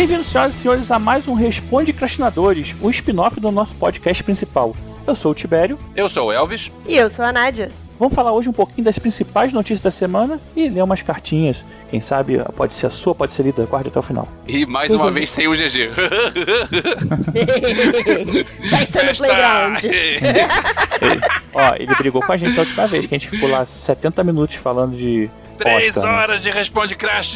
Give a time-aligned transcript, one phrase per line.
[0.00, 4.74] Bem-vindos, senhoras e senhores, a mais um Responde Crastinadores, um spin-off do nosso podcast principal.
[5.06, 5.78] Eu sou o Tibério.
[5.94, 6.72] Eu sou o Elvis.
[6.88, 7.70] E eu sou a Nádia.
[7.98, 11.62] Vamos falar hoje um pouquinho das principais notícias da semana e ler umas cartinhas.
[11.90, 13.66] Quem sabe pode ser a sua, pode ser lida.
[13.66, 14.26] Guarde até o final.
[14.48, 15.90] E mais uma vez sem o GG.
[18.70, 19.84] Festa no playground.
[21.52, 24.24] Ó, ele brigou com a gente a última vez, que a gente ficou lá 70
[24.24, 25.28] minutos falando de.
[25.60, 26.02] Três né?
[26.02, 27.34] horas de Responde Crash!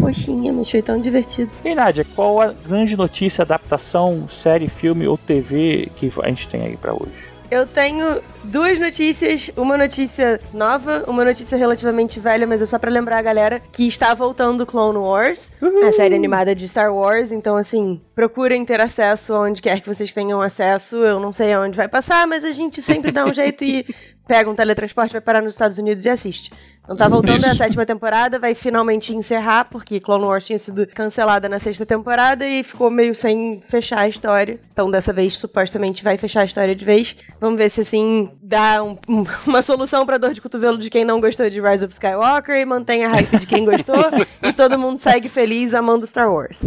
[0.00, 1.50] Poxinha, mas foi tão divertido.
[1.64, 6.62] E Nádia, qual a grande notícia, adaptação, série, filme ou TV que a gente tem
[6.62, 7.12] aí pra hoje?
[7.50, 12.90] Eu tenho duas notícias, uma notícia nova, uma notícia relativamente velha, mas é só pra
[12.90, 15.52] lembrar a galera que está voltando Clone Wars,
[15.86, 20.12] a série animada de Star Wars, então assim, procurem ter acesso aonde quer que vocês
[20.12, 20.96] tenham acesso.
[20.96, 23.84] Eu não sei aonde vai passar, mas a gente sempre dá um jeito e
[24.26, 26.50] pega um teletransporte, vai parar nos Estados Unidos e assiste.
[26.82, 27.50] Então tá voltando Isso.
[27.50, 32.46] a sétima temporada, vai finalmente encerrar, porque Clone Wars tinha sido cancelada na sexta temporada
[32.46, 34.60] e ficou meio sem fechar a história.
[34.72, 37.16] Então dessa vez supostamente vai fechar a história de vez.
[37.40, 41.04] Vamos ver se assim dá um- um- uma solução pra dor de cotovelo de quem
[41.04, 43.96] não gostou de Rise of Skywalker e mantém a hype de quem gostou
[44.42, 46.62] e todo mundo segue feliz amando Star Wars.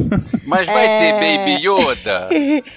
[0.45, 0.99] Mas vai É.
[0.99, 2.29] ter Baby Yoda?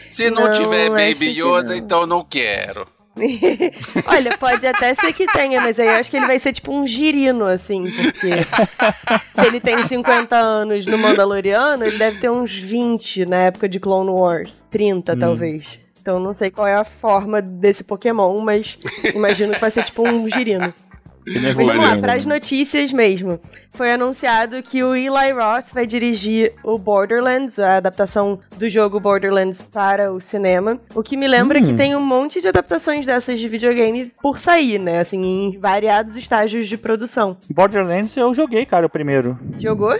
[0.09, 1.75] Se não, Não, tiver Baby Yoda, não.
[1.77, 2.87] então não quero.
[4.07, 6.73] Olha, pode até ser que tenha, mas aí eu acho que ele vai ser tipo
[6.75, 8.31] um girino, assim, porque
[9.29, 13.79] se ele tem 50 anos no Mandaloriano, ele deve ter uns 20 na época de
[13.79, 14.65] Clone Wars.
[14.71, 15.79] 30, talvez.
[16.03, 18.77] Então não sei qual é a forma desse Pokémon, mas
[19.15, 20.75] imagino que vai ser tipo um girino.
[21.25, 22.35] Mas vamos lá, para as ainda.
[22.35, 23.39] notícias mesmo.
[23.71, 29.63] Foi anunciado que o Eli Roth vai dirigir o Borderlands, a adaptação do jogo Borderlands
[29.63, 30.81] para o cinema.
[30.93, 31.63] O que me lembra Hum.
[31.63, 34.99] que tem um monte de adaptações dessas de videogame por sair, né?
[34.99, 37.37] Assim, em variados estágios de produção.
[37.49, 39.39] Borderlands eu joguei, cara, o primeiro.
[39.57, 39.97] Jogou?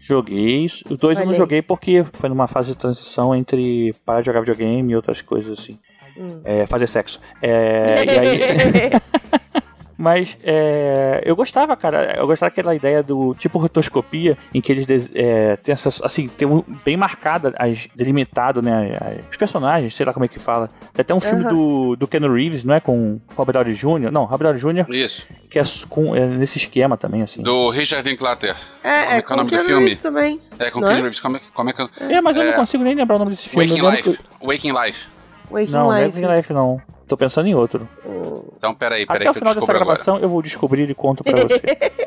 [0.00, 0.64] Joguei.
[0.66, 1.38] Os dois eu não aí.
[1.38, 5.58] joguei porque foi numa fase de transição entre parar de jogar videogame e outras coisas
[5.58, 5.78] assim.
[6.16, 6.40] Hum.
[6.44, 7.20] É, fazer sexo.
[7.42, 8.40] É, e aí,
[10.00, 12.14] mas é, eu gostava, cara.
[12.18, 16.00] Eu gostava daquela ideia do tipo rotoscopia, em que eles é, tem essas.
[16.02, 18.96] Assim, tem um, bem marcada, as, delimitado, né?
[19.00, 20.70] as- os personagens, sei lá como é que fala.
[20.94, 22.80] Tem até um filme do, do Ken Reeves, não é?
[22.80, 24.10] Com Robert Downey Jr.
[24.10, 25.26] Não, Robert Downey Jr., Isso.
[25.50, 27.42] que é, com, é nesse esquema também, assim.
[27.42, 28.56] Do Richard Linklater.
[28.82, 29.80] É, é Como é que é o nome com do filme?
[29.82, 30.40] Reeves também.
[30.58, 31.02] É, com Não Keanu é?
[31.02, 31.20] Reeves.
[31.20, 31.82] Como é, como é que...
[32.04, 32.56] É, mas eu não É.
[32.56, 33.68] consigo nem lembrar o nome desse filme.
[33.68, 34.18] Waking Life.
[34.42, 35.06] Waking Life.
[35.50, 36.20] Waking Não, não é Life.
[36.20, 36.80] Waking Life, não.
[37.10, 37.88] Tô pensando em outro.
[38.56, 39.84] Então, peraí, peraí Até o que eu final dessa descubro agora.
[39.96, 41.60] gravação eu vou descobrir e conto pra você.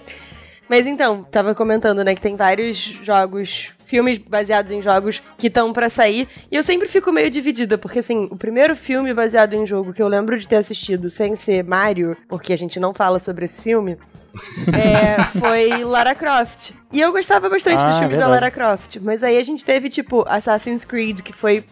[0.70, 5.74] Mas então, tava comentando, né, que tem vários jogos, filmes baseados em jogos que estão
[5.74, 9.68] pra sair, e eu sempre fico meio dividida, porque assim, o primeiro filme baseado em
[9.68, 13.20] jogo que eu lembro de ter assistido sem ser Mario, porque a gente não fala
[13.20, 13.98] sobre esse filme,
[14.74, 16.72] é, foi Lara Croft.
[16.94, 18.42] E eu gostava bastante Ah, dos filmes da verdade.
[18.42, 21.64] Lara Croft, mas aí a gente teve tipo Assassin's Creed, que foi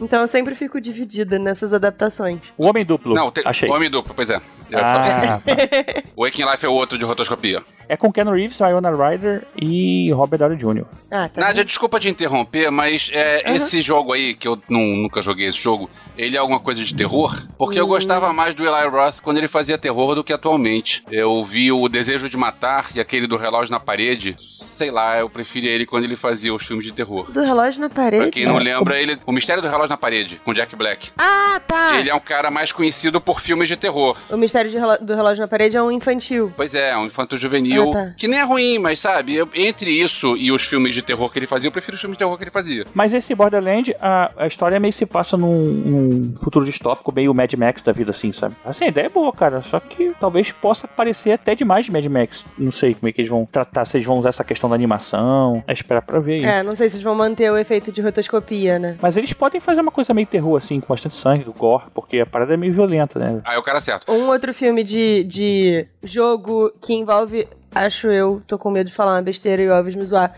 [0.00, 2.40] então eu sempre fico dividida nessas adaptações.
[2.56, 3.14] O Homem Duplo.
[3.14, 3.42] Não, tem...
[3.46, 3.68] Achei.
[3.70, 4.40] Homem Duplo, pois é.
[4.74, 5.42] Ah, tá.
[6.16, 7.62] Waking Life é o outro de rotoscopia.
[7.88, 10.86] É com Ken Reeves, Iona Ryder e Robert Downey Jr.
[11.10, 11.40] Ah, tá.
[11.42, 13.54] Nádia, desculpa te interromper, mas é, Aham.
[13.56, 16.94] esse jogo aí, que eu nu- nunca joguei esse jogo, ele é alguma coisa de
[16.94, 17.42] terror?
[17.58, 17.88] Porque eu Hum.
[17.88, 21.02] gostava mais do Eli Roth quando ele fazia terror do que atualmente.
[21.10, 24.36] Eu vi o Desejo de Matar e aquele do relógio na parede.
[24.50, 27.30] Sei lá, eu preferia ele quando ele fazia os filmes de terror.
[27.30, 28.30] Do relógio na Pra parede.
[28.30, 29.18] quem não lembra, ele.
[29.26, 31.10] O Mistério do Relógio na Parede, com Jack Black.
[31.18, 31.98] Ah, tá.
[32.00, 34.16] Ele é um cara mais conhecido por filmes de terror.
[34.30, 36.52] O mistério de relo- do relógio na parede é um infantil.
[36.56, 37.90] Pois é, um infanto juvenil.
[37.90, 38.14] Ah, tá.
[38.16, 41.38] Que nem é ruim, mas sabe, eu- entre isso e os filmes de terror que
[41.38, 42.84] ele fazia, eu prefiro os filmes de terror que ele fazia.
[42.94, 46.11] Mas esse Borderland, a, a história meio se passa num, num
[46.42, 48.54] futuro distópico, meio Mad Max da vida, assim, sabe?
[48.64, 49.60] Assim, a ideia é boa, cara.
[49.62, 52.44] Só que talvez possa parecer até demais de Mad Max.
[52.58, 54.74] Não sei como é que eles vão tratar, se eles vão usar essa questão da
[54.74, 55.62] animação.
[55.66, 56.44] É esperar pra ver aí.
[56.44, 58.96] É, não sei se eles vão manter o efeito de rotoscopia, né?
[59.00, 62.26] Mas eles podem fazer uma coisa meio terror, assim, com bastante sangue, gore, porque a
[62.26, 63.40] parada é meio violenta, né?
[63.44, 64.10] Aí o cara certo.
[64.10, 69.16] Um outro filme de, de jogo que envolve, acho eu, tô com medo de falar
[69.16, 70.34] uma besteira e o Elvis me zoar.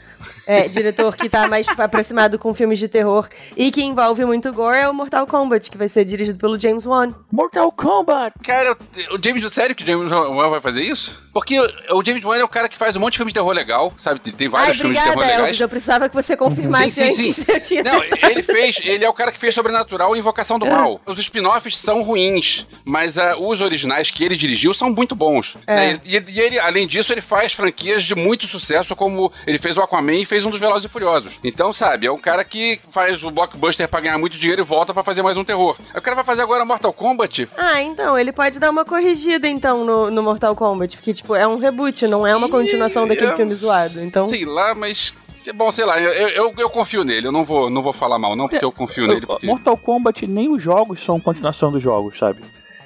[0.46, 4.76] É, diretor que tá mais aproximado com filmes de terror e que envolve muito gore
[4.76, 7.14] é o Mortal Kombat, que vai ser dirigido pelo James Wan.
[7.32, 8.34] Mortal Kombat!
[8.42, 8.76] Cara,
[9.10, 11.22] o James, sério que o James Wan vai fazer isso?
[11.32, 11.58] Porque
[11.90, 13.92] o James Wan é o cara que faz um monte de filmes de terror legal,
[13.98, 14.20] sabe?
[14.32, 15.42] Tem vários Ai, filmes de obrigada, terror Elvis.
[15.42, 15.60] legais.
[15.60, 17.44] Eu precisava que você confirmasse Sim, sim, sim.
[17.48, 20.66] eu tinha Não, ele fez, ele é o cara que fez Sobrenatural e Invocação do
[20.66, 21.00] Mal.
[21.04, 25.56] Os spin-offs são ruins, mas ah, os originais que ele dirigiu são muito bons.
[25.66, 25.76] É.
[25.76, 26.00] né?
[26.04, 29.80] E, e ele, além disso, ele faz franquias de muito sucesso, como ele fez o
[29.80, 31.38] Aquaman e fez um dos Velozes e Furiosos.
[31.44, 34.92] Então, sabe, é um cara que faz o blockbuster pra ganhar muito dinheiro e volta
[34.92, 35.76] pra fazer mais um terror.
[35.92, 37.48] Aí o cara vai fazer agora Mortal Kombat.
[37.56, 40.96] Ah, então, ele pode dar uma corrigida, então, no, no Mortal Kombat.
[40.96, 44.00] Porque, tipo, é um reboot, não é uma continuação daquele Eu filme zoado.
[44.00, 45.14] Então, Sei lá, mas
[45.54, 48.34] Bom, sei lá, eu, eu, eu, confio nele, eu não vou, não vou falar mal,
[48.34, 49.26] não, porque eu confio nele.
[49.26, 49.46] Porque...
[49.46, 52.40] Mortal Kombat, nem os jogos são continuação dos jogos, sabe?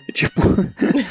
[0.12, 0.40] Tipo.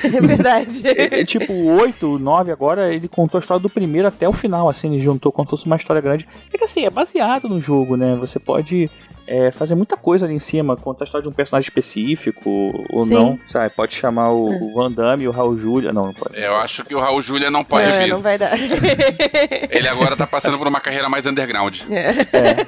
[0.04, 0.82] É verdade.
[0.88, 4.28] é, é, tipo, o 8, o 9 agora, ele contou a história do primeiro até
[4.28, 6.28] o final, assim, ele juntou como se fosse uma história grande.
[6.52, 8.16] É que assim, é baseado no jogo, né?
[8.16, 8.90] Você pode
[9.28, 13.06] é, fazer muita coisa ali em cima, contar a história de um personagem específico ou
[13.06, 13.14] Sim.
[13.14, 13.74] não, sabe?
[13.76, 14.74] Pode chamar o, é.
[14.74, 15.92] Van Damme e o Raul Julia.
[15.92, 16.40] Não, não pode.
[16.40, 18.08] Eu acho que o Raul Julia não pode não, vir.
[18.08, 18.54] Não vai dar.
[19.70, 21.82] Ele agora tá passando por uma carreira mais underground.
[21.90, 22.10] É.
[22.10, 22.68] é.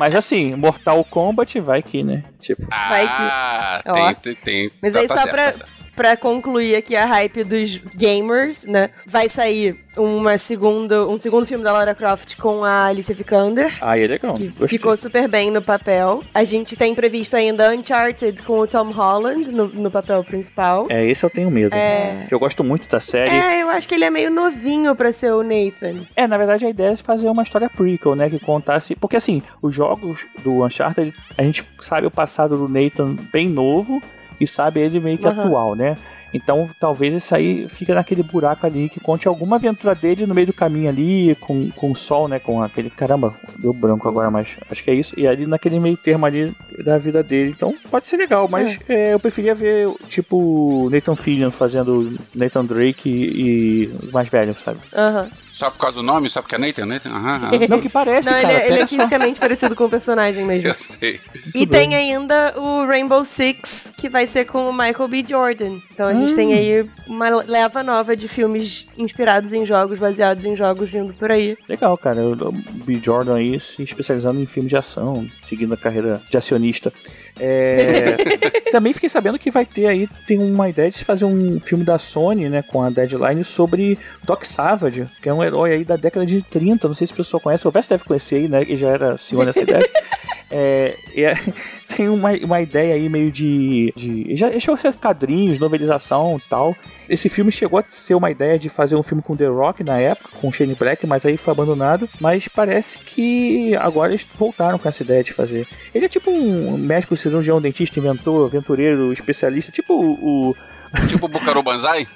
[0.00, 2.24] Mas assim, Mortal Kombat vai que, né?
[2.40, 2.66] Tipo.
[2.70, 4.22] Ah, vai que.
[4.22, 4.78] Tem, tem, tem.
[4.82, 5.52] Mas aí tá só certo, pra.
[5.52, 8.88] Tá para concluir aqui a hype dos gamers, né?
[9.06, 13.76] Vai sair uma segunda, um segundo filme da Lara Croft com a Alicia Vikander.
[13.82, 14.32] Ah, é legal.
[14.32, 16.22] Que ficou super bem no papel.
[16.32, 20.86] A gente tem previsto ainda Uncharted com o Tom Holland no, no papel principal.
[20.88, 21.74] É, esse eu tenho medo.
[21.74, 22.26] É...
[22.30, 23.34] Eu gosto muito da série.
[23.34, 26.06] É, eu acho que ele é meio novinho para ser o Nathan.
[26.16, 28.30] É, na verdade a ideia é fazer uma história prequel, né?
[28.30, 28.96] Que contasse.
[28.96, 34.00] Porque assim, os jogos do Uncharted, a gente sabe o passado do Nathan bem novo
[34.40, 35.40] e sabe ele meio que uhum.
[35.40, 35.96] atual, né?
[36.32, 40.46] Então talvez isso aí fica naquele buraco ali que conte alguma aventura dele no meio
[40.46, 42.38] do caminho ali, com, com o sol, né?
[42.38, 42.88] Com aquele.
[42.88, 45.18] Caramba, deu branco agora, mas acho que é isso.
[45.18, 46.54] E ali naquele meio termo ali
[46.84, 47.50] da vida dele.
[47.50, 49.10] Então pode ser legal, mas é.
[49.10, 54.80] É, eu preferia ver, tipo, Nathan Fillion fazendo Nathan Drake e, e mais velhos, sabe?
[54.94, 55.24] Aham.
[55.24, 55.49] Uhum.
[55.60, 56.30] Só por causa do nome?
[56.30, 56.86] Só porque é Nathan?
[56.86, 57.10] Nathan?
[57.10, 58.54] Aham, Não, que parece, Não, cara.
[58.54, 60.66] Ele, é, ele é fisicamente parecido com o personagem mesmo.
[60.66, 61.20] Eu sei.
[61.54, 65.22] E tem ainda o Rainbow Six, que vai ser com o Michael B.
[65.28, 65.80] Jordan.
[65.92, 66.36] Então a gente hum.
[66.36, 71.30] tem aí uma leva nova de filmes inspirados em jogos, baseados em jogos vindo por
[71.30, 71.58] aí.
[71.68, 72.26] Legal, cara.
[72.26, 72.98] O B.
[73.02, 76.90] Jordan aí se especializando em filmes de ação, seguindo a carreira de acionista.
[77.38, 78.16] É...
[78.72, 81.84] Também fiquei sabendo que vai ter aí, tem uma ideia de se fazer um filme
[81.84, 85.96] da Sony, né, com a Deadline, sobre Doc Savage, que é um herói aí da
[85.96, 88.64] década de 30, não sei se o pessoal conhece, o Vest deve conhecer aí, né,
[88.64, 89.88] que já era senhor nessa ideia.
[90.52, 91.34] É, é,
[91.86, 93.92] tem uma, uma ideia aí meio de.
[93.94, 96.74] de já chegou a ser quadrinhos, novelização e tal.
[97.08, 99.98] Esse filme chegou a ser uma ideia de fazer um filme com The Rock na
[99.98, 102.08] época, com Shane Black, mas aí foi abandonado.
[102.20, 105.68] Mas parece que agora eles voltaram com essa ideia de fazer.
[105.94, 110.56] Ele é tipo um médico, cirurgião, dentista, inventor, aventureiro, especialista, tipo o.
[111.08, 112.06] Tipo o Bucaro Banzai?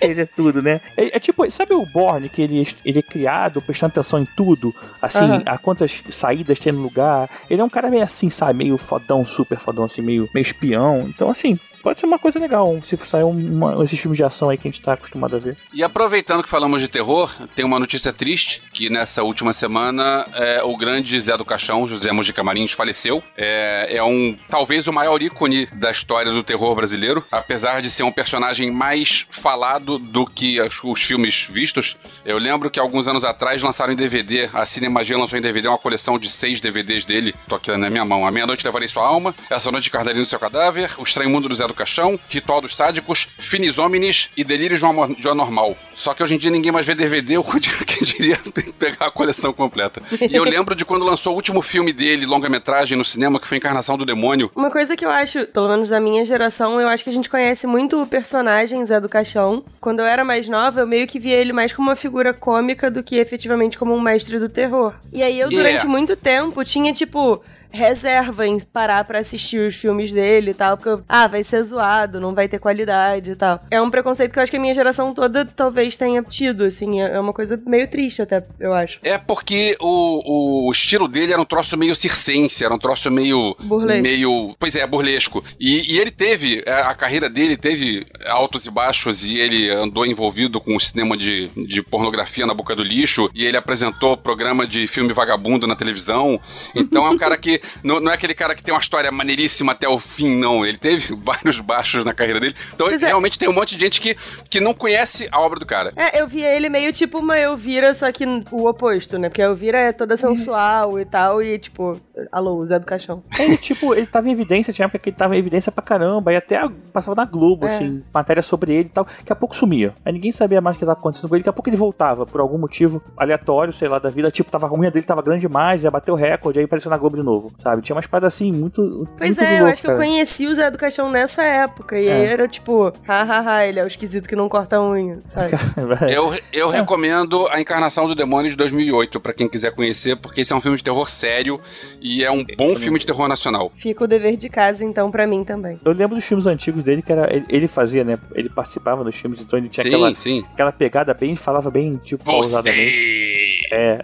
[0.00, 0.80] ele é tudo, né?
[0.96, 4.74] É, é, tipo, sabe o Borne, que ele, ele é criado prestando atenção em tudo?
[5.02, 5.42] Assim, uhum.
[5.44, 7.28] a quantas saídas tem no lugar.
[7.50, 8.64] Ele é um cara meio assim, sabe?
[8.64, 11.06] Meio fodão, super fodão, assim, meio, meio espião.
[11.08, 14.58] Então, assim, pode ser uma coisa legal, se sair uma, esses filmes de ação aí
[14.58, 15.56] que a gente tá acostumado a ver.
[15.72, 20.62] E aproveitando que falamos de terror, tem uma notícia triste, que nessa última semana é,
[20.62, 23.22] o grande Zé do Caixão, José Mojica Marins, faleceu.
[23.36, 28.02] É, é um, talvez o maior ícone da história do terror brasileiro, apesar de ser
[28.02, 31.96] um personagem mais falado do que os, os filmes vistos.
[32.24, 35.78] Eu lembro que alguns anos atrás lançaram em DVD, a Cinemagia lançou em DVD uma
[35.78, 38.26] coleção de seis DVDs dele, tô aqui na minha mão.
[38.26, 41.54] A Meia-Noite Levarei Sua Alma, Essa Noite Cardarinho no Seu Cadáver, O Estranho Mundo do
[41.54, 45.76] Zé do Caixão, Ritual dos Sádicos, Finis Homines e Delírios de Anormal.
[45.94, 47.44] Só que hoje em dia ninguém mais vê DVD, eu
[47.86, 48.38] quem diria
[48.78, 50.02] pegar a coleção completa.
[50.20, 53.58] E eu lembro de quando lançou o último filme dele, longa-metragem, no cinema, que foi
[53.58, 54.50] Encarnação do Demônio.
[54.54, 57.28] Uma coisa que eu acho, pelo menos da minha geração, eu acho que a gente
[57.28, 59.64] conhece muito o personagem Zé do Caixão.
[59.80, 62.90] Quando eu era mais nova, eu meio que via ele mais como uma figura cômica
[62.90, 64.94] do que efetivamente como um mestre do terror.
[65.12, 65.88] E aí eu, durante yeah.
[65.88, 71.02] muito tempo, tinha tipo reserva em parar para assistir os filmes dele e tal, porque,
[71.08, 73.60] ah, vai ser zoado, não vai ter qualidade e tal.
[73.70, 77.00] É um preconceito que eu acho que a minha geração toda talvez tenha tido, assim,
[77.00, 78.98] é, é uma coisa meio triste até, eu acho.
[79.02, 83.56] É porque o, o estilo dele era um troço meio circense, era um troço meio...
[83.60, 84.02] Burlesco.
[84.02, 84.56] Meio...
[84.58, 85.44] Pois é, burlesco.
[85.58, 90.06] E, e ele teve, é, a carreira dele teve altos e baixos e ele andou
[90.06, 94.66] envolvido com o cinema de, de pornografia na boca do lixo e ele apresentou programa
[94.66, 96.40] de filme vagabundo na televisão.
[96.74, 99.72] Então é um cara que não, não, é aquele cara que tem uma história maneiríssima
[99.72, 100.64] até o fim, não.
[100.64, 102.54] Ele teve vários baixos na carreira dele.
[102.74, 102.96] Então, é.
[102.96, 104.16] realmente tem um monte de gente que,
[104.48, 105.92] que não conhece a obra do cara.
[105.96, 109.28] É, eu via ele meio tipo uma Elvira, só que o oposto, né?
[109.28, 110.98] Porque a Elvira é toda sensual uhum.
[110.98, 112.00] e tal, e tipo,
[112.30, 113.22] alô, o Zé do Caixão.
[113.38, 116.32] Ele, tipo, ele tava em evidência, tinha época que ele tava em evidência pra caramba,
[116.32, 117.74] e até a, passava na Globo, é.
[117.74, 119.04] assim, matéria sobre ele e tal.
[119.04, 119.94] Daqui a pouco sumia.
[120.04, 121.42] Aí ninguém sabia mais o que tava acontecendo com ele.
[121.42, 124.30] Daqui a pouco ele voltava, por algum motivo aleatório, sei lá, da vida.
[124.30, 127.16] Tipo, tava, a unha dele tava grande demais, já bateu recorde, aí apareceu na Globo
[127.16, 127.82] de novo sabe?
[127.82, 129.08] Tinha umas paradas assim, muito.
[129.16, 131.98] Pois muito é, louco, eu acho que eu conheci o Zé do Caixão nessa época.
[131.98, 132.12] E é.
[132.12, 135.52] aí era tipo, hahaha, ele é o esquisito que não corta a unha, sabe?
[136.12, 136.80] eu eu é.
[136.80, 140.60] recomendo A Encarnação do Demônio de 2008, para quem quiser conhecer, porque esse é um
[140.60, 141.60] filme de terror sério
[142.00, 143.70] e é um bom filme de terror nacional.
[143.74, 145.78] Fica o dever de casa, então, para mim também.
[145.84, 147.32] Eu lembro dos filmes antigos dele que era.
[147.32, 148.18] Ele, ele fazia, né?
[148.34, 150.44] Ele participava dos filmes, então ele tinha sim, aquela, sim.
[150.52, 153.98] aquela pegada bem, falava bem, tipo, Você pausadamente É.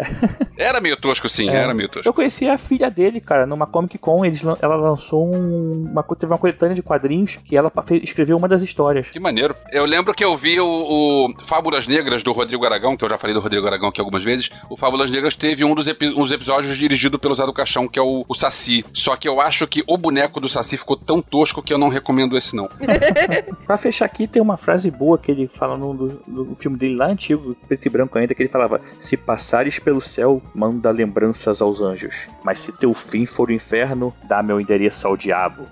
[0.57, 1.55] Era meio tosco, sim, É.
[1.55, 2.09] era meio tosco.
[2.09, 4.25] Eu conheci a filha dele, cara, numa Comic Con.
[4.25, 8.49] Eles, ela lançou um, uma, teve uma coletânea de quadrinhos que ela fez- escreveu uma
[8.49, 9.11] das histórias.
[9.11, 9.55] Que maneiro.
[9.73, 13.19] Eu lembro que eu vi o, o Fábulas Negras do Rodrigo Aragão, que eu já
[13.19, 14.51] falei do Rodrigo Aragão aqui algumas vezes.
[14.71, 18.03] O Fábulas Negras teve um dos epi- episódios dirigido pelo Zé do Caixão, que é
[18.03, 18.85] o, o Saci.
[18.93, 21.89] Só que eu acho que o boneco do Saci ficou tão tosco que eu não
[21.89, 22.69] recomendo esse, não.
[23.67, 26.09] Pra fechar aqui, tem uma frase boa que ele fala no, do,
[26.47, 30.01] do filme dele lá antigo, preto e branco ainda, que ele falava: Se passares pelo
[30.01, 32.27] céu, manda lembranças aos anjos.
[32.43, 35.67] Mas se teu fim for o inferno, dá meu endereço ao diabo.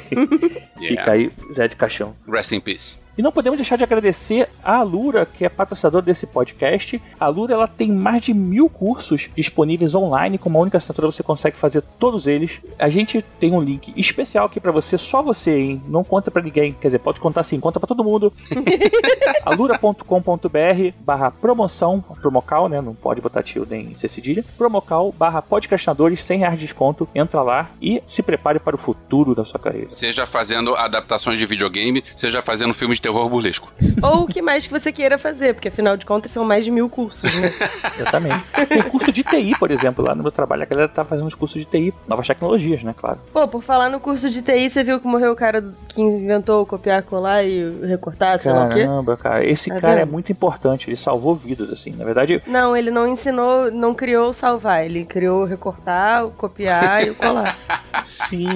[0.78, 2.14] Fica aí, Zé de Caixão.
[2.26, 3.03] Rest in peace.
[3.16, 7.00] E não podemos deixar de agradecer a Alura, que é patrocinador desse podcast.
[7.18, 10.38] A Alura ela tem mais de mil cursos disponíveis online.
[10.38, 12.60] Com uma única assinatura você consegue fazer todos eles.
[12.78, 15.82] A gente tem um link especial aqui pra você, só você, hein?
[15.86, 16.72] Não conta pra ninguém.
[16.80, 18.32] Quer dizer, pode contar sim, conta pra todo mundo.
[19.44, 22.80] alura.com.br barra promoção, promocal, né?
[22.80, 24.44] Não pode botar tio nem ser cedilha.
[24.58, 27.08] Promocal barra podcastinadores, 100 reais de desconto.
[27.14, 29.88] Entra lá e se prepare para o futuro da sua carreira.
[29.90, 33.70] Seja fazendo adaptações de videogame, seja fazendo filmes de terror burlesco.
[34.02, 36.70] Ou o que mais que você queira fazer, porque afinal de contas são mais de
[36.70, 37.52] mil cursos, né?
[37.98, 38.42] Exatamente.
[38.68, 40.62] Tem curso de TI, por exemplo, lá no meu trabalho.
[40.62, 42.94] A galera tá fazendo os cursos de TI, novas tecnologias, né?
[42.96, 43.18] Claro.
[43.32, 46.64] Pô, por falar no curso de TI, você viu que morreu o cara que inventou
[46.66, 48.80] copiar, colar e recortar, sei lá o quê?
[48.86, 49.44] Caramba, cara.
[49.44, 50.12] Esse Tá cara é vendo?
[50.12, 50.88] muito importante.
[50.88, 51.90] Ele salvou vidas, assim.
[51.92, 57.10] Na verdade, Não, ele não ensinou, não criou salvar, ele criou recortar, o copiar e
[57.10, 57.56] o colar.
[58.04, 58.48] sim.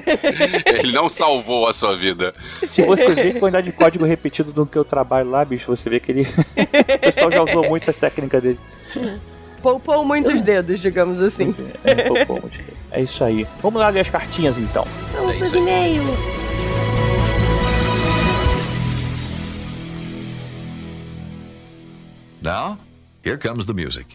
[0.66, 2.34] Ele não salvou a sua vida.
[2.66, 5.90] Se você vê a quantidade de código repetido do que eu trabalho lá, bicho, você
[5.90, 6.22] vê que ele.
[6.94, 8.58] o pessoal já usou muitas técnicas dele.
[9.62, 11.54] Poupou muitos dedos, digamos assim.
[11.84, 12.76] É, pô, pô, muito bem.
[12.92, 13.46] É isso aí.
[13.60, 14.86] Vamos lá ler as cartinhas então.
[15.12, 15.96] Vamos isso pros aí.
[15.96, 16.18] e-mails.
[22.40, 22.78] Now,
[23.22, 24.06] here comes the music.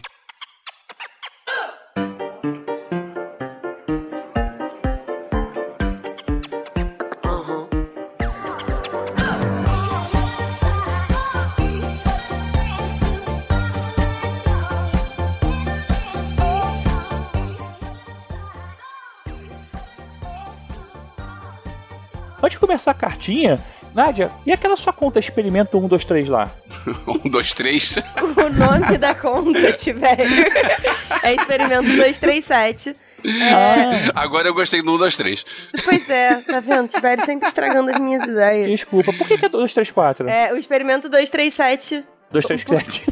[22.54, 23.58] De começar a cartinha,
[23.94, 26.50] Nádia, e aquela sua conta Experimento 123 lá?
[27.06, 27.96] Um, dois, três.
[28.22, 29.52] O nome da conta,
[29.92, 30.44] velho,
[31.22, 32.96] é Experimento 237.
[33.26, 35.44] Ah, Agora eu gostei do um, dois, três.
[35.84, 36.88] Pois é, tá vendo?
[36.88, 38.66] Tiveram sempre estragando as minhas ideias.
[38.68, 39.12] desculpa.
[39.12, 40.28] Por que, que é 234?
[40.28, 42.04] É, o Experimento 237.
[42.30, 43.06] 237.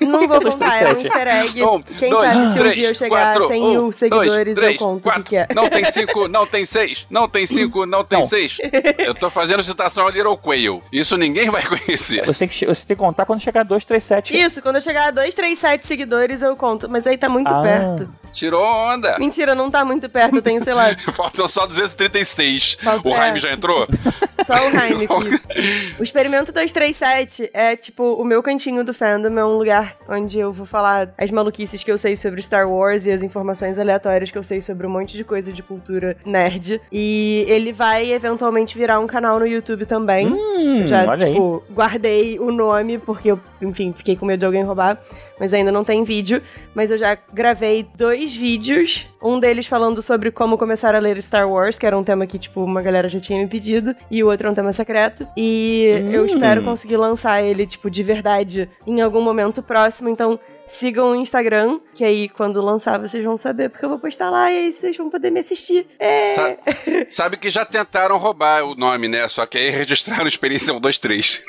[0.00, 1.62] Não vou Dois, contar, é um easter egg.
[1.62, 3.80] Um, Quem dois, sabe se um três, dia eu chegar quatro, a 100 um, mil
[3.82, 5.20] dois, seguidores, três, eu conto quatro.
[5.20, 5.46] o que, que é.
[5.54, 8.26] Não tem cinco, não tem seis, não tem cinco, não tem Não.
[8.28, 8.58] seis.
[8.98, 10.82] Eu tô fazendo citação ao Little Quail.
[10.92, 12.24] Isso ninguém vai conhecer.
[12.26, 14.36] Você tem, que, você tem que contar quando chegar a 237.
[14.40, 16.88] Isso, quando eu chegar a 237 seguidores, eu conto.
[16.88, 17.62] Mas aí tá muito Ah.
[17.62, 18.08] perto.
[18.32, 19.18] Tirou onda.
[19.18, 20.36] Mentira, não tá muito perto.
[20.36, 20.84] Eu tenho, sei lá,
[21.14, 22.78] Faltam só 236.
[22.80, 23.16] Falta- O é.
[23.16, 23.88] Jaime já entrou?
[24.46, 25.94] só o Jaime aqui.
[25.98, 29.36] O Experimento 237 é, tipo, o meu cantinho do fandom.
[29.38, 33.06] É um lugar onde eu vou falar as maluquices que eu sei sobre Star Wars
[33.06, 36.80] e as informações aleatórias que eu sei sobre um monte de coisa de cultura nerd.
[36.90, 40.26] E ele vai, eventualmente, virar um canal no YouTube também.
[40.26, 44.98] Hum, Já, tipo, guardei o nome, porque eu, enfim, fiquei com medo de alguém roubar.
[45.40, 46.42] Mas ainda não tem vídeo.
[46.74, 49.08] Mas eu já gravei dois vídeos.
[49.22, 52.38] Um deles falando sobre como começar a ler Star Wars, que era um tema que,
[52.38, 53.96] tipo, uma galera já tinha me pedido.
[54.10, 55.26] E o outro é um tema secreto.
[55.36, 56.26] E eu Hum.
[56.26, 60.08] espero conseguir lançar ele, tipo, de verdade em algum momento próximo.
[60.10, 60.38] Então.
[60.72, 64.52] Sigam o Instagram, que aí quando lançar vocês vão saber, porque eu vou postar lá
[64.52, 65.84] e aí vocês vão poder me assistir.
[65.98, 66.26] É.
[66.32, 66.56] Sa-
[67.10, 69.26] sabe que já tentaram roubar o nome, né?
[69.26, 71.42] Só que aí registraram experiência 123.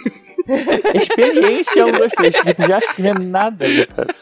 [0.94, 2.36] Experiência 123.
[2.36, 3.68] Tipo, já não é nada.
[3.68, 4.16] né, cara?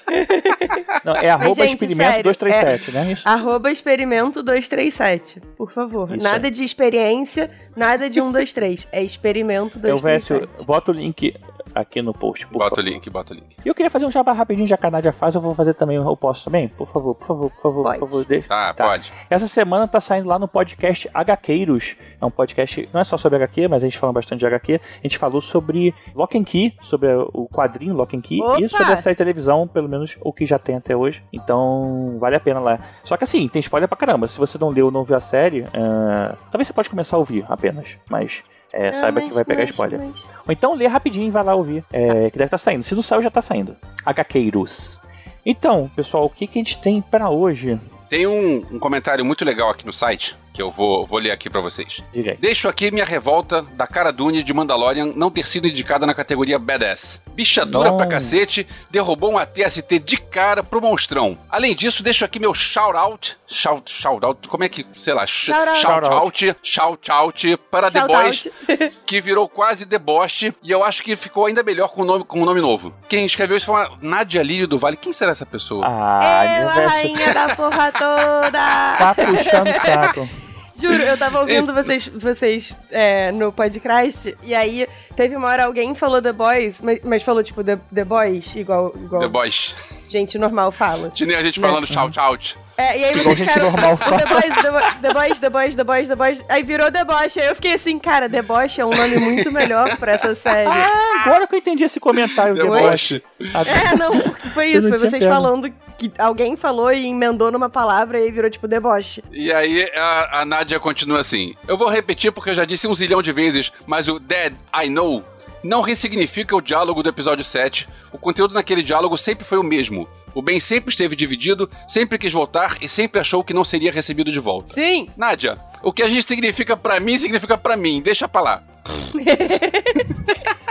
[1.03, 3.11] Não, é arroba gente, experimento sério, 237, né?
[3.13, 3.27] Isso.
[3.27, 6.11] Arroba experimento 237, por favor.
[6.15, 8.88] Isso nada de experiência, nada de 123.
[8.91, 10.65] É experimento Eu, Vécio, 237.
[10.65, 11.35] bota o link
[11.75, 12.89] aqui no post, por Bota o favor.
[12.89, 13.45] link, bota o link.
[13.63, 15.75] E eu queria fazer um jabá rapidinho, já que a Nádia faz, eu vou fazer
[15.75, 16.67] também, eu posso também?
[16.67, 17.99] Por favor, por favor, por favor, Pode.
[17.99, 18.47] por favor, deixa.
[18.47, 18.85] Tá, Tá.
[18.85, 19.11] pode.
[19.29, 21.95] Essa semana tá saindo lá no podcast HQueiros.
[22.19, 24.81] É um podcast, não é só sobre HQ, mas a gente fala bastante de HQ.
[24.83, 28.62] A gente falou sobre Lock and Key, sobre o quadrinho Lock and Key Opa!
[28.62, 31.24] e sobre a série de televisão, pelo menos o que já tem até hoje.
[31.32, 32.80] Então, vale a pena lá.
[33.04, 34.28] Só que assim, tem spoiler pra caramba.
[34.28, 37.20] Se você não leu ou não viu a série, ah, talvez você pode começar a
[37.20, 37.98] ouvir apenas.
[38.10, 40.00] Mas é, Ah, saiba mas- que vai pegar mas- spoiler.
[40.00, 42.84] mas- Ou então lê rapidinho e vai lá ouvir, é, que deve estar saindo.
[42.84, 43.75] Se não saiu, já tá saindo.
[44.06, 45.00] HQueiros.
[45.46, 47.80] Então, pessoal, o que, que a gente tem pra hoje?
[48.10, 51.50] Tem um, um comentário muito legal aqui no site que eu vou, vou ler aqui
[51.50, 52.01] pra vocês.
[52.39, 56.60] Deixo aqui minha revolta da Cara Dune de Mandalorian não ter sido indicada na categoria
[56.60, 57.22] Badass.
[57.34, 57.98] Bicha dura Não.
[57.98, 61.38] pra cacete, derrubou um ATST de cara pro monstrão.
[61.50, 65.79] Além disso, deixo aqui meu shout-out, shout, shout-out, como é que, sei lá, sh- Shout-out.
[65.82, 68.94] shout-out, shout-out para The Shout Boys, out.
[69.06, 72.41] que virou quase deboche, e eu acho que ficou ainda melhor com o nome, com
[72.41, 72.94] o nome novo.
[73.08, 74.98] Quem escreveu isso foi uma Nadia Lírio do Vale.
[74.98, 75.86] Quem será essa pessoa?
[75.88, 78.51] Ah, Eu, a rainha da porra toda!
[78.98, 80.29] tá puxando o saco.
[80.79, 85.93] Juro, eu tava ouvindo vocês, vocês é, no podcast, e aí teve uma hora alguém
[85.93, 89.75] falou The Boys, mas, mas falou tipo The, The Boys, igual, igual The Boys.
[90.09, 91.09] gente normal fala.
[91.09, 91.67] Tinha a gente Né?
[91.67, 92.57] falando shout-out.
[92.79, 94.25] É, e aí Igual gente ficaram, normal The fala.
[94.25, 97.48] Boys, The, Bo- The Boys, The Boys, The Boys, The Boys, aí virou Deboche, aí
[97.48, 100.69] eu fiquei assim, cara, Deboche é um nome muito melhor pra essa série.
[100.69, 103.21] Ah, agora que eu entendi esse comentário, deboche.
[103.38, 103.69] Deboche.
[103.69, 104.13] É, não,
[104.53, 108.31] foi isso, não foi vocês falando que alguém falou e emendou numa palavra e aí
[108.31, 109.21] virou tipo deboche.
[109.29, 111.55] E aí a, a Nádia continua assim.
[111.67, 114.89] Eu vou repetir porque eu já disse um zilhão de vezes, mas o Dead I
[114.89, 115.21] Know
[115.62, 117.89] não ressignifica o diálogo do episódio 7.
[118.13, 120.07] O conteúdo naquele diálogo sempre foi o mesmo.
[120.33, 124.31] O Ben sempre esteve dividido, sempre quis voltar e sempre achou que não seria recebido
[124.31, 124.74] de volta.
[124.74, 128.01] Sim, Nádia, o que a gente significa pra mim, significa pra mim.
[128.01, 128.63] Deixa pra lá.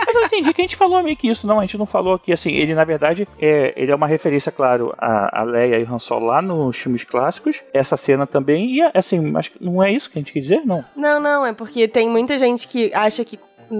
[0.09, 2.17] Mas eu entendi que a gente falou meio que isso, não, a gente não falou
[2.17, 5.83] que, assim, ele na verdade, é, ele é uma referência, claro, a, a Leia e
[5.83, 9.83] o Han Solo lá nos filmes clássicos, essa cena também, e assim, acho que não
[9.83, 10.83] é isso que a gente quer dizer, não.
[10.95, 13.39] Não, não, é porque tem muita gente que acha que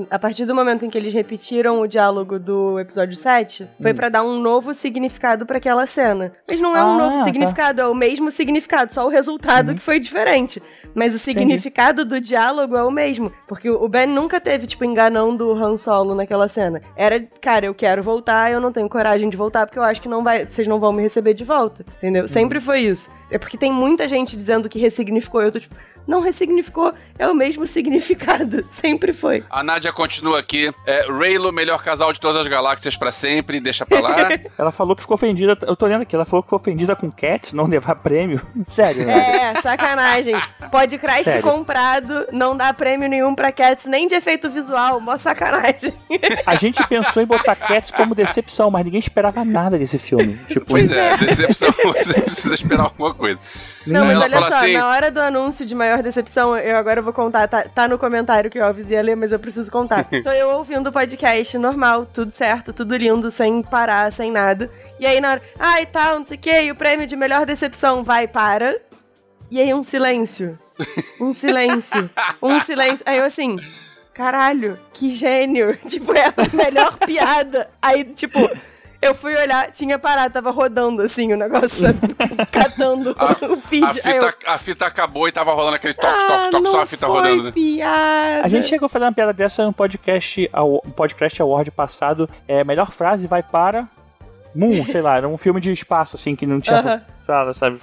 [0.10, 3.96] a partir do momento em que eles repetiram o diálogo do episódio 7, foi Hum.
[3.96, 6.31] pra dar um novo significado pra aquela cena.
[6.50, 7.24] Mas não é um Ah, novo tá.
[7.24, 9.75] significado, é o mesmo significado, só o resultado Uhum.
[9.75, 10.62] que foi diferente.
[10.95, 13.32] Mas o significado do diálogo é o mesmo.
[13.47, 16.82] Porque o Ben nunca teve, tipo, enganando o Han Solo naquela cena.
[16.95, 20.10] Era, cara, eu quero voltar, eu não tenho coragem de voltar, porque eu acho que
[20.10, 21.86] não vai, vocês não vão me receber de volta.
[21.97, 22.28] Entendeu?
[22.28, 23.10] Sempre foi isso.
[23.32, 25.43] É porque tem muita gente dizendo que ressignificou.
[25.43, 25.75] Eu tô tipo,
[26.10, 28.65] não ressignificou, é o mesmo significado.
[28.69, 29.43] Sempre foi.
[29.50, 30.74] A Nádia continua aqui.
[30.86, 33.60] É, Raylo, melhor casal de todas as galáxias pra sempre.
[33.60, 34.15] Deixa pra lá.
[34.58, 37.12] Ela falou que ficou ofendida, eu tô lendo aqui, ela falou que ficou ofendida com
[37.12, 38.41] Cats não levar prêmio.
[38.65, 39.54] Sério, né?
[39.54, 40.36] É, sacanagem.
[40.72, 41.41] Podcast Sério.
[41.43, 45.93] comprado, não dá prêmio nenhum pra Cats, nem de efeito visual, mó sacanagem.
[46.45, 50.39] A gente pensou em botar Cats como decepção, mas ninguém esperava nada desse filme.
[50.48, 51.69] Tipo, Pois é, decepção.
[51.98, 53.39] Você precisa esperar alguma coisa.
[53.86, 56.57] Não, Aí mas ela olha fala só, assim- na hora do anúncio de maior decepção,
[56.57, 59.39] eu agora vou contar, tá, tá no comentário que o Elvis ia ler, mas eu
[59.39, 60.03] preciso contar.
[60.23, 64.69] Tô eu ouvindo o podcast normal, tudo certo, tudo lindo, sem parar, sem nada.
[64.99, 68.03] E aí na hora, ai tal, não sei o que, o prêmio de melhor decepção
[68.03, 68.79] vai para.
[69.51, 70.57] E aí um silêncio.
[71.19, 72.09] Um silêncio.
[72.41, 73.03] Um silêncio.
[73.05, 73.57] Aí eu assim.
[74.13, 75.77] Caralho, que gênio!
[75.88, 77.69] Tipo, é a melhor piada.
[77.81, 78.39] Aí, tipo,
[79.01, 81.99] eu fui olhar, tinha parado, tava rodando assim o negócio, sabe?
[82.51, 83.83] catando A- o feed.
[83.85, 86.63] A Aí eu, fita, a fita acabou e tava rolando aquele toque, ah, toque, toque,
[86.63, 87.43] não só a fita foi rodando.
[87.43, 87.51] né?
[87.51, 88.43] piada.
[88.43, 90.49] A gente chegou a fazer uma piada dessa no podcast,
[90.85, 92.29] um podcast award passado.
[92.47, 93.88] É, melhor frase vai para
[94.55, 97.01] Moon, sei lá, era um filme de espaço, assim, que não tinha Aham.
[97.25, 97.77] fala, sabe?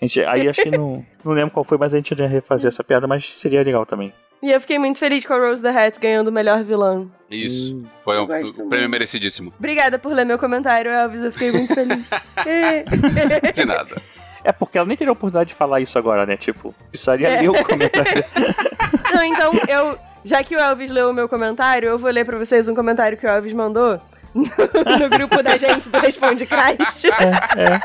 [0.00, 2.68] A gente, aí acho que não, não lembro qual foi, mas a gente ia refazer
[2.68, 4.12] essa piada, mas seria legal também.
[4.42, 7.10] E eu fiquei muito feliz com a Rose the Hat ganhando o melhor vilão.
[7.30, 7.84] Isso.
[8.02, 9.52] Foi um, um prêmio merecidíssimo.
[9.58, 11.22] Obrigada por ler meu comentário, Elvis.
[11.24, 12.08] Eu fiquei muito feliz.
[13.54, 13.96] De nada.
[14.42, 16.36] É porque ela nem teria a oportunidade de falar isso agora, né?
[16.36, 17.40] Tipo, precisaria É.
[17.42, 18.24] ler o comentário.
[19.14, 19.98] Não, então eu.
[20.24, 23.16] Já que o Elvis leu o meu comentário, eu vou ler pra vocês um comentário
[23.18, 24.00] que o Elvis mandou
[24.34, 24.42] no,
[24.98, 27.04] no grupo da gente do Responde Christ.
[27.06, 27.80] É, é.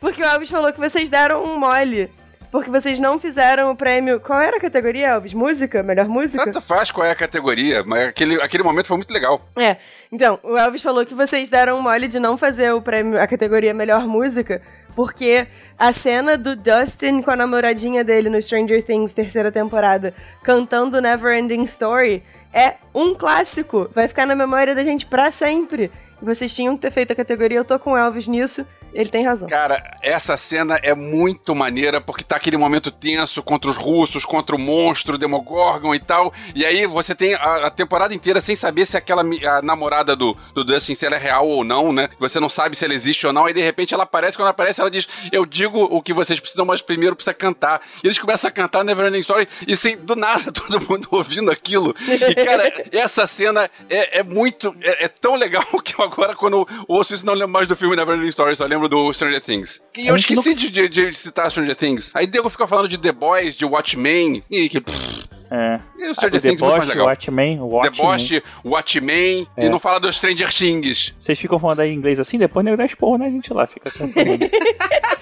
[0.00, 2.10] Porque o Elvis falou que vocês deram um mole.
[2.50, 4.20] Porque vocês não fizeram o prêmio.
[4.20, 5.34] Qual era a categoria, Elvis?
[5.34, 5.82] Música?
[5.82, 6.44] Melhor música?
[6.44, 9.40] Tanto faz qual é a categoria, mas aquele, aquele momento foi muito legal.
[9.58, 9.76] É.
[10.10, 13.74] Então, o Elvis falou que vocês deram mole de não fazer o prêmio, a categoria
[13.74, 14.62] Melhor Música,
[14.94, 15.46] porque
[15.78, 21.36] a cena do Dustin com a namoradinha dele no Stranger Things terceira temporada, cantando Never
[21.36, 23.90] Ending Story, é um clássico.
[23.94, 25.90] Vai ficar na memória da gente pra sempre.
[26.20, 29.24] Vocês tinham que ter feito a categoria, eu tô com o Elvis nisso, ele tem
[29.24, 29.48] razão.
[29.48, 34.56] Cara, essa cena é muito maneira, porque tá aquele momento tenso contra os russos, contra
[34.56, 36.32] o monstro, Demogorgon e tal.
[36.54, 39.22] E aí você tem a, a temporada inteira sem saber se aquela
[39.62, 42.08] namorada do, do Dustin, se ela é real ou não, né?
[42.18, 43.44] Você não sabe se ela existe ou não.
[43.44, 46.64] Aí de repente ela aparece, quando aparece ela diz: Eu digo o que vocês precisam,
[46.64, 47.82] mas primeiro precisa cantar.
[48.02, 51.94] E eles começam a cantar Neverending Story e sem, do nada todo mundo ouvindo aquilo.
[52.00, 54.74] E cara, essa cena é, é muito.
[54.80, 57.76] É, é tão legal que eu agora, quando eu ouço isso, não lembro mais do
[57.76, 59.80] filme Neverending Story, só lembro do Stranger Things.
[59.96, 62.10] E eu esqueci de, de- de citar Stranger Things.
[62.14, 64.80] Aí Diego fica falando de The Boys, de Watchmen, e que.
[64.80, 65.15] pff,
[65.50, 65.80] É.
[65.98, 67.06] E o O Stranger Things é muito mais Deboche, o legal.
[67.06, 67.90] Watchmen, o Watchmen.
[67.92, 69.66] Deboche, Watchmen É.
[69.66, 71.14] e não fala do Stranger Things.
[71.18, 73.26] Vocês ficam falando aí em inglês assim, depois nego dá esporro, né?
[73.26, 73.90] A gente lá fica.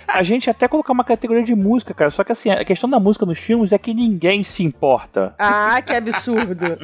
[0.07, 2.09] A gente até colocar uma categoria de música, cara.
[2.09, 5.35] Só que assim, a questão da música nos filmes é que ninguém se importa.
[5.37, 6.79] Ah, que absurdo.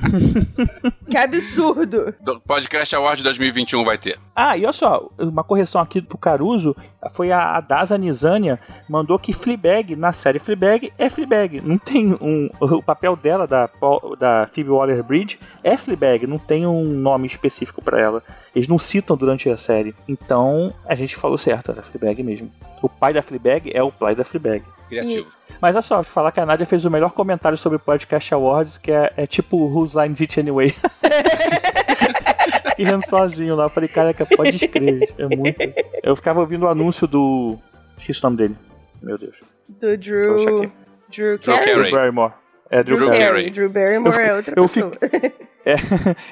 [1.09, 2.13] que absurdo.
[2.21, 4.19] Do Podcast Award 2021 vai ter.
[4.35, 6.75] Ah, e olha só, uma correção aqui pro Caruso,
[7.13, 11.61] foi a, a Daza Nizania, mandou que Fleabag, na série Fleabag, é Fleabag.
[11.61, 12.49] Não tem um...
[12.61, 16.27] O papel dela, da, Paul- da Phoebe Waller-Bridge, é Fleabag.
[16.27, 18.23] Não tem um nome específico pra ela.
[18.55, 19.95] Eles não citam durante a série.
[20.09, 22.51] Então, a gente falou certo, era Fleabag mesmo.
[22.83, 24.65] O pai da Fleabag é o pai da Fleabag.
[24.89, 25.29] Criativo.
[25.61, 28.79] Mas olha só, falar que a Nádia fez o melhor comentário sobre o Podcast Awards,
[28.79, 30.75] que é, é tipo Whose Line Is It Anyway?
[32.79, 33.65] e rindo sozinho lá.
[33.65, 35.13] Eu falei, cara, que pode escrever.
[35.19, 35.59] É muito.
[36.03, 37.59] Eu ficava ouvindo o anúncio do.
[37.97, 38.57] Esqueci o nome dele.
[39.03, 39.37] Meu Deus.
[39.69, 40.71] Do Drew.
[41.11, 41.39] Drew.
[41.39, 41.75] Carey.
[41.75, 42.33] Drew Barrymore.
[42.71, 43.27] É, Drew, Drew Carey.
[43.27, 43.51] Carey.
[43.51, 44.91] Drew Barrymore Eu é outra eu pessoa.
[45.63, 45.75] É,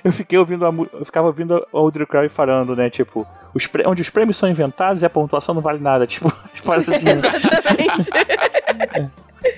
[0.03, 2.89] eu fiquei ouvindo a, eu ficava ouvindo o Drew Carey falando, né?
[2.89, 6.07] Tipo, os onde os prêmios são inventados e a pontuação não vale nada.
[6.09, 7.09] Tipo, as paradas assim.